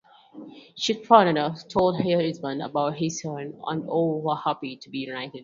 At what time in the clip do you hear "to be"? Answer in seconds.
4.77-5.05